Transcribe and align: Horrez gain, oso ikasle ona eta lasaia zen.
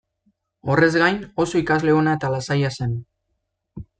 Horrez 0.75 0.89
gain, 1.01 1.19
oso 1.43 1.61
ikasle 1.65 1.95
ona 1.99 2.17
eta 2.19 2.33
lasaia 2.37 2.75
zen. 2.81 2.99